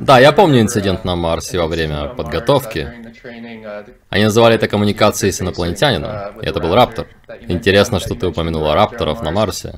[0.00, 2.92] Да, я помню инцидент на Марсе во время подготовки.
[4.08, 7.06] Они называли это коммуникацией с инопланетянином, и это был Раптор.
[7.48, 9.74] Интересно, что ты упомянула Рапторов на Марсе.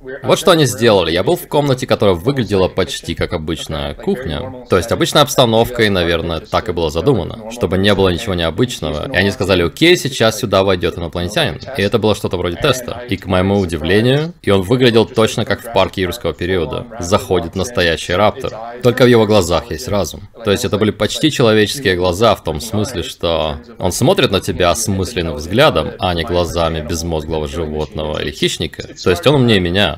[0.00, 1.10] Вот что они сделали.
[1.10, 4.64] Я был в комнате, которая выглядела почти как обычная кухня.
[4.68, 7.50] То есть обычная обстановка, и, наверное, так и было задумано.
[7.50, 9.10] Чтобы не было ничего необычного.
[9.10, 11.60] И они сказали, окей, сейчас сюда войдет инопланетянин.
[11.76, 13.04] И это было что-то вроде теста.
[13.08, 16.86] И к моему удивлению, и он выглядел точно как в парке юрского периода.
[17.00, 18.52] Заходит настоящий раптор.
[18.82, 20.28] Только в его глазах есть разум.
[20.44, 24.70] То есть это были почти человеческие глаза в том смысле, что он смотрит на тебя
[24.70, 28.82] осмысленным взглядом, а не глазами безмозглого животного или хищника.
[29.02, 29.95] То есть он умнее меня.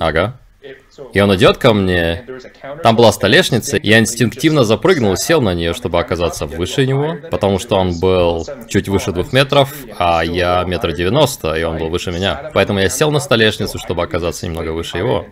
[0.00, 0.38] Ага.
[1.12, 2.24] И он идет ко мне,
[2.82, 7.76] там была столешница, я инстинктивно запрыгнул, сел на нее, чтобы оказаться выше него, потому что
[7.76, 12.50] он был чуть выше двух метров, а я метр девяносто, и он был выше меня.
[12.54, 15.26] Поэтому я сел на столешницу, чтобы оказаться немного выше его.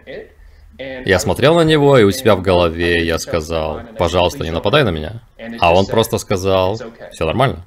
[0.79, 4.91] Я смотрел на него, и у себя в голове я сказал, пожалуйста, не нападай на
[4.91, 5.23] меня.
[5.61, 6.79] А он просто сказал,
[7.11, 7.65] все нормально.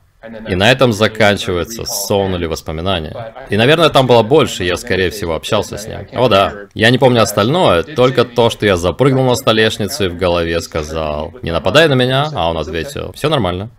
[0.48, 3.34] И на этом заканчивается сон или воспоминания.
[3.50, 6.08] И, наверное, там было больше, я, скорее всего, общался с ним.
[6.14, 6.54] О да.
[6.74, 11.34] Я не помню остальное, только то, что я запрыгнул на столешницу и в голове сказал,
[11.42, 13.70] не нападай на меня, а он ответил, все нормально.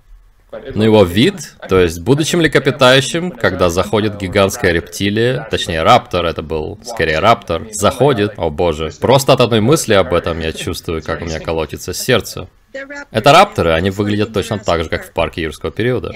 [0.74, 6.78] Но его вид, то есть будучи млекопитающим, когда заходит гигантская рептилия, точнее раптор, это был
[6.84, 11.24] скорее раптор, заходит, о боже, просто от одной мысли об этом я чувствую, как у
[11.24, 12.48] меня колотится сердце.
[13.10, 16.12] Это рапторы, они выглядят точно так же, как в парке юрского периода.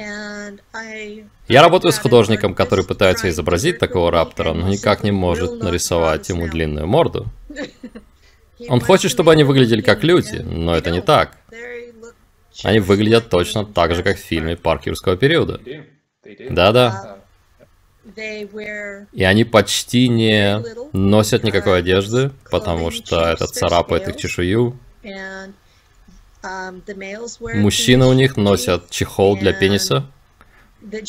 [1.48, 6.48] Я работаю с художником, который пытается изобразить такого раптора, но никак не может нарисовать ему
[6.48, 7.26] длинную морду.
[8.68, 11.36] Он хочет, чтобы они выглядели как люди, но это не так.
[12.62, 15.60] Они выглядят точно так же, как в фильме «Парк юрского периода».
[16.50, 17.18] Да-да.
[19.12, 20.62] И они почти не
[20.92, 24.78] носят никакой одежды, потому что это царапает их чешую.
[26.42, 26.82] Um,
[27.54, 30.10] Мужчины у них носят чехол для пениса,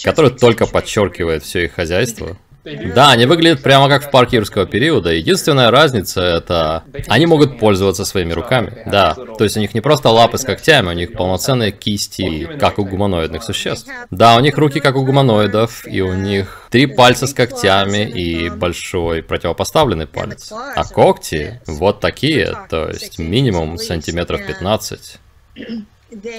[0.04, 2.38] который только подчеркивает все их хозяйство.
[2.64, 5.12] Да, они выглядят прямо как в парке юрского периода.
[5.12, 6.84] Единственная разница это...
[7.08, 8.84] Они могут пользоваться своими руками.
[8.86, 12.78] Да, то есть у них не просто лапы с когтями, у них полноценные кисти, как
[12.80, 13.90] у гуманоидных существ.
[14.12, 18.50] Да, у них руки как у гуманоидов, и у них три пальца с когтями и
[18.50, 20.52] большой противопоставленный палец.
[20.52, 25.20] А когти вот такие, то есть минимум сантиметров 15.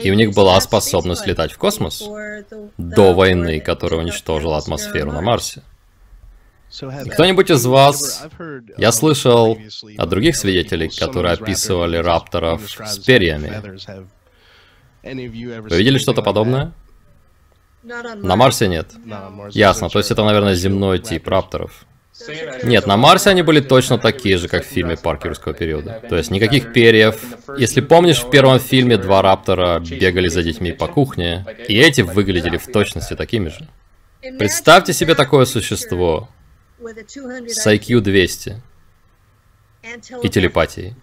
[0.02, 2.04] И у них была способность летать в космос
[2.76, 5.62] до войны, которая уничтожила атмосферу на Марсе.
[6.80, 8.26] Кто-нибудь из вас...
[8.78, 9.58] Я слышал
[9.98, 13.62] от других свидетелей, которые описывали рапторов с перьями.
[15.02, 16.72] Вы видели что-то подобное?
[17.82, 18.92] На Марсе нет.
[19.50, 21.84] Ясно, то есть это, наверное, земной тип рапторов.
[22.62, 26.00] Нет, на Марсе они были точно такие же, как в фильме «Парк юрского периода».
[26.08, 27.20] То есть никаких перьев.
[27.58, 32.58] Если помнишь, в первом фильме два раптора бегали за детьми по кухне, и эти выглядели
[32.58, 33.68] в точности такими же.
[34.38, 36.28] Представьте себе такое существо,
[36.82, 38.62] с IQ 200
[40.22, 40.94] и телепатией.